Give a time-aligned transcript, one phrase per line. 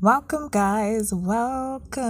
[0.00, 1.14] Welcome, guys.
[1.14, 2.02] Welcome.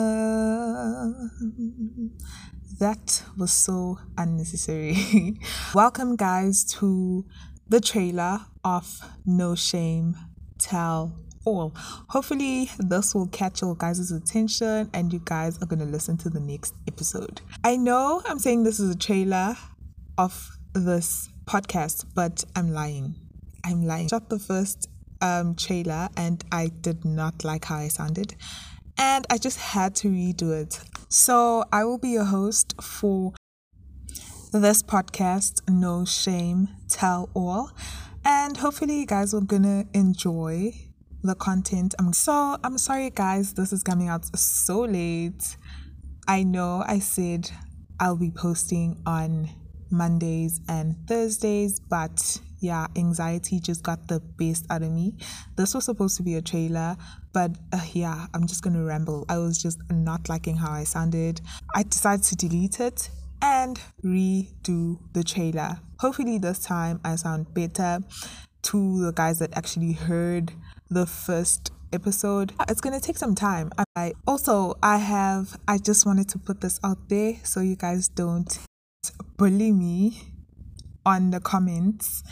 [2.81, 5.39] That was so unnecessary.
[5.75, 7.25] Welcome, guys, to
[7.69, 10.17] the trailer of No Shame
[10.59, 11.73] Tell All.
[12.09, 16.31] Hopefully, this will catch your guys' attention and you guys are going to listen to
[16.31, 17.41] the next episode.
[17.65, 19.57] I know I'm saying this is a trailer
[20.19, 23.15] of this podcast, but I'm lying.
[23.65, 24.09] I'm lying.
[24.09, 24.89] Shot the first
[25.21, 28.35] um, trailer and I did not like how I sounded.
[28.99, 30.81] And I just had to redo it.
[31.09, 33.33] So I will be your host for
[34.53, 37.73] this podcast, No Shame, Tell All.
[38.25, 40.73] And hopefully, you guys are gonna enjoy
[41.23, 41.95] the content.
[41.99, 43.55] I'm so I'm sorry, guys.
[43.55, 45.57] This is coming out so late.
[46.29, 47.51] I know I said
[48.01, 49.49] I'll be posting on
[49.91, 55.15] Mondays and Thursdays, but yeah, anxiety just got the best out of me.
[55.57, 56.97] This was supposed to be a trailer,
[57.33, 59.27] but uh, yeah, I'm just gonna ramble.
[59.29, 61.41] I was just not liking how I sounded.
[61.75, 63.11] I decided to delete it
[63.43, 65.79] and redo the trailer.
[65.99, 68.01] Hopefully, this time I sound better
[68.63, 70.53] to the guys that actually heard
[70.93, 72.53] the first episode.
[72.69, 73.71] It's gonna take some time.
[73.97, 78.09] I also I have I just wanted to put this out there so you guys
[78.09, 78.59] don't
[79.37, 80.33] bully me
[81.05, 82.23] on the comments.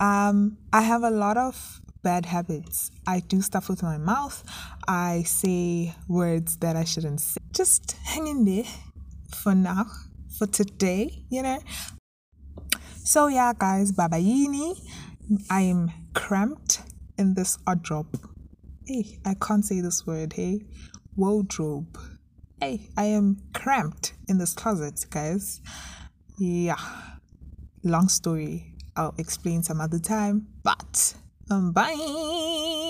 [0.00, 2.90] Um, I have a lot of bad habits.
[3.06, 4.44] I do stuff with my mouth.
[4.86, 7.40] I say words that I shouldn't say.
[7.52, 8.64] Just hang in there
[9.34, 9.86] for now,
[10.38, 11.58] for today, you know.
[13.04, 14.78] So yeah, guys, babayini.
[15.50, 16.80] I am cramped
[17.18, 18.18] in this wardrobe.
[18.86, 20.32] Hey, I can't say this word.
[20.32, 20.62] Hey,
[21.16, 21.98] wardrobe.
[22.60, 25.60] Hey, I am cramped in this closet, guys.
[26.38, 26.76] Yeah
[27.84, 28.74] long story.
[28.96, 30.48] I'll explain some other time.
[30.62, 31.14] But
[31.50, 32.87] um, bye.